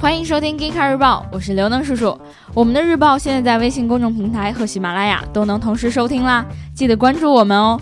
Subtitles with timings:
[0.00, 2.16] 欢迎收听《g e e k 日报》，我是刘能叔叔。
[2.54, 7.80] 我们的日报现在在微信公众平台和喜马拉雅都能同时收听啦，记得关注我们哦。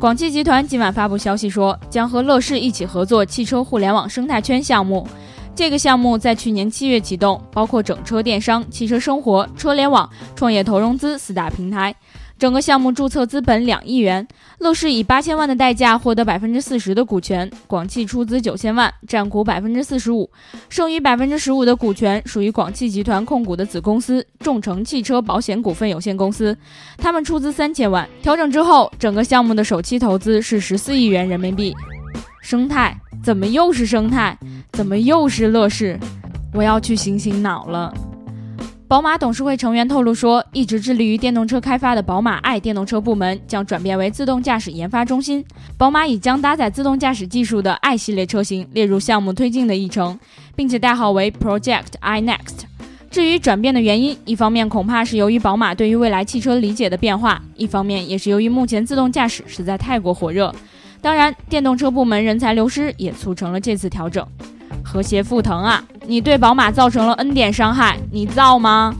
[0.00, 5.06] 广汽集团今晚发布消息说，将和乐视一起合作汽车互联网生态圈项目。
[5.54, 11.94] 这个项目在去年七月启动，包括整车电商、汽车生活、车联网、创业投融资四大平台。
[12.36, 14.26] 整个项目注册资本两亿元，
[14.58, 20.28] 乐视以八千万的代价获得百分之四十的股权，广汽出资九千万，占股百分之四十五，
[20.68, 26.56] 剩余百分之十五的股权属于广汽集团控股的子公司众诚汽车保险股份有限公司，
[26.98, 28.06] 他们出资三千万。
[28.20, 31.72] 调整之后，整个项目的首期投资是十四亿元人民币。
[32.44, 32.94] 生态？
[33.22, 34.38] 怎么又是生态？
[34.72, 35.98] 怎么又是乐视？
[36.52, 37.90] 我要去醒醒脑了。
[38.86, 45.42] 宝马董事会成员透露说，一直致力于电动车开发的宝马爱电动车部门将转变为自动驾驶研发中心。
[45.78, 50.18] 宝马已将搭载自动驾驶技术的 i 系列车型列入项目推进的议程，
[50.54, 52.64] 并且代号为 Project iNext。
[53.10, 60.54] 至于转变的原因，一方面恐怕是由于宝马对于未来汽车理解的变化，一方面也是由于目前自动驾驶实在太过火热。
[61.04, 64.26] 当然，电动车部门人才流失也促成了这次调整。
[64.82, 65.84] 和谐沸腾啊！
[66.06, 68.94] 你对宝马造成了 N 点伤害，你造吗？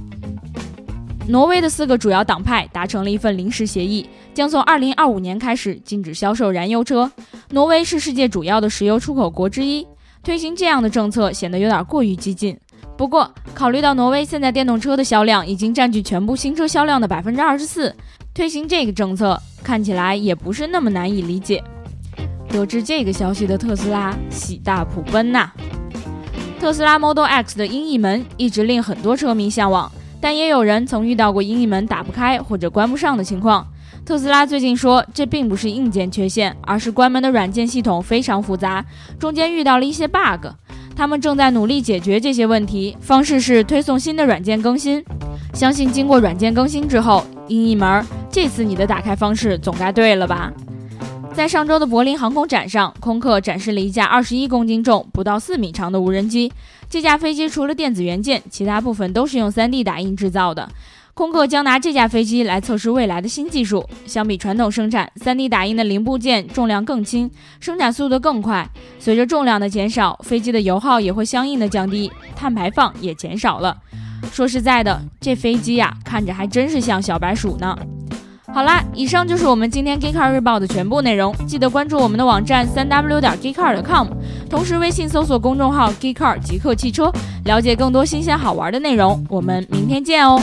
[1.26, 7.10] 挪威的四个主要党派达成了一份临时协议，将从2025年开始禁止销售燃油车。
[7.52, 9.86] 挪威是世界主要的石油出口国之一，
[10.22, 12.54] 推行这样的政策显得有点过于激进。
[12.98, 17.96] 不过，考虑到挪威现在电动车的销量已经占据全部新车销量的百分之二十四，
[18.34, 21.64] 推行这个政策看起来也不是那么难以理解。
[22.54, 25.50] 得知这个消息的特斯拉喜大普奔呐！
[26.60, 33.66] 特斯拉 Model X 的音译门一直令很多车迷向往，但也有人曾遇到过音译门打不开或者关不上的情况。
[34.06, 38.84] 特斯拉最近说，这并不是硬件缺陷，而是关门的软件系统非常复杂，
[39.18, 40.46] 中间遇到了一些 bug。
[40.94, 45.04] 他们正在努力解决这些问题，方式是推送新的软件更新。
[45.52, 50.52] 相信经过软件更新之后，音译门这次你的打开方式总该对了吧？
[51.34, 56.52] 在上周的柏林航空展上，空客展示了一架二十一公斤重、不到四米长的无人机。
[56.88, 60.70] 这架飞机除了电子元件，其他部分都是用 3D 打印制造的。
[61.12, 63.84] 空客将拿这架飞机来测试未来的新技术。
[64.06, 67.28] 相比传统生产，3D 打印的零部件重量更轻，
[67.58, 68.70] 生产速度更快。
[69.00, 73.76] 随着重量的减少，飞机的油耗也会相应的降低，碳排放也减少了。
[74.30, 77.76] 说实在的，这飞机呀，看着还真是像小白鼠呢。
[78.54, 81.34] 好啦，以上就是我们今天 Geekcar 日报的全部内容。
[81.44, 84.06] 记得关注我们的网站三 w 点 geekcar.com，
[84.48, 87.10] 同时微信搜索公众号 Geekcar 极客汽车，
[87.46, 89.26] 了解更多新鲜好玩的内容。
[89.28, 90.40] 我们明天见哦。